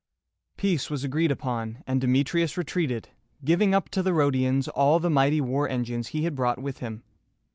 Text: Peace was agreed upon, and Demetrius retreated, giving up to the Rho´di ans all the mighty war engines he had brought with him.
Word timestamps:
Peace 0.57 0.89
was 0.89 1.03
agreed 1.03 1.29
upon, 1.29 1.83
and 1.85 2.01
Demetrius 2.01 2.57
retreated, 2.57 3.09
giving 3.45 3.75
up 3.75 3.87
to 3.89 4.01
the 4.01 4.09
Rho´di 4.09 4.47
ans 4.47 4.67
all 4.69 4.99
the 4.99 5.11
mighty 5.11 5.39
war 5.41 5.69
engines 5.69 6.07
he 6.07 6.23
had 6.23 6.33
brought 6.35 6.57
with 6.57 6.79
him. 6.79 7.03